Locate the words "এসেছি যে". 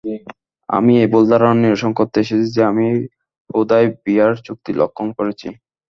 2.23-2.61